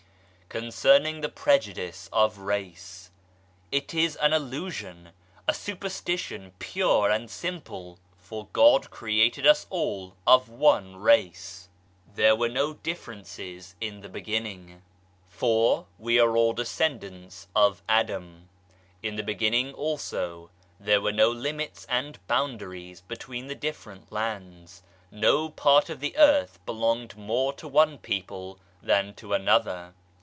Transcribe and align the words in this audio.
Concerning 0.51 1.21
the 1.21 1.29
prejudice 1.29 2.09
of 2.11 2.37
race: 2.37 3.09
it 3.71 3.93
is 3.93 4.17
an 4.17 4.33
illusion, 4.33 5.11
a 5.47 5.53
superstition 5.53 6.51
pure 6.59 7.09
and 7.09 7.29
simple! 7.31 7.97
For 8.17 8.47
God 8.51 8.89
created 8.91 9.47
us 9.47 9.65
all 9.69 10.17
of 10.27 10.49
one 10.49 10.97
race. 10.97 11.69
There 12.15 12.35
were 12.35 12.49
no 12.49 12.73
differences 12.73 13.75
in 13.79 14.01
the 14.01 14.09
beginning, 14.09 14.81
138 15.39 15.39
ABOLITION 15.39 15.39
OF 15.39 15.85
PREJUDICES 15.95 15.95
for 16.03 16.03
we 16.03 16.19
are 16.19 16.35
all 16.35 16.51
descendants 16.51 17.47
of 17.55 17.81
Adam. 17.87 18.49
In 19.01 19.15
the 19.15 19.23
beginning, 19.23 19.73
also, 19.73 20.49
there 20.81 20.99
were 20.99 21.13
no 21.13 21.29
limits 21.31 21.85
and 21.87 22.19
boundaries 22.27 22.99
between 22.99 23.47
the 23.47 23.55
different 23.55 24.11
lands;] 24.11 24.83
no 25.11 25.47
part 25.47 25.89
of 25.89 26.01
the 26.01 26.17
earth 26.17 26.59
belonged 26.65 27.15
more 27.15 27.53
to 27.53 27.69
one 27.69 27.97
people 27.97 28.59
than 28.81 29.13
to 29.15 29.33
another. 29.33 29.93